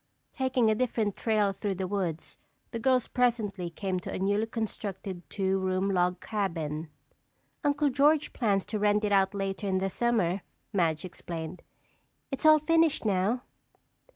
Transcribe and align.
Taking 0.33 0.67
a 0.67 0.73
different 0.73 1.15
trail 1.15 1.51
through 1.51 1.75
the 1.75 1.85
woods, 1.87 2.39
the 2.71 2.79
girls 2.79 3.07
presently 3.07 3.69
came 3.69 3.99
to 3.99 4.11
a 4.11 4.17
newly 4.17 4.47
constructed 4.47 5.21
two 5.29 5.59
room 5.59 5.91
log 5.91 6.19
cabin. 6.19 6.89
"Uncle 7.63 7.91
George 7.91 8.33
plans 8.33 8.65
to 8.65 8.79
rent 8.79 9.03
it 9.03 9.11
out 9.11 9.35
later 9.35 9.67
in 9.67 9.77
the 9.77 9.91
summer," 9.91 10.41
Madge 10.73 11.05
explained. 11.05 11.61
"It's 12.31 12.47
all 12.47 12.57
finished 12.57 13.05
now." 13.05 13.43